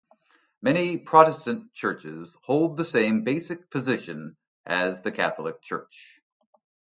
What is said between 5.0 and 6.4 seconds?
the Catholic Church.